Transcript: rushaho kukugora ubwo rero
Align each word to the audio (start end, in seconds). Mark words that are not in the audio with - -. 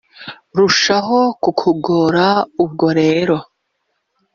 rushaho 0.57 1.19
kukugora 1.43 2.25
ubwo 2.63 2.87
rero 2.99 3.37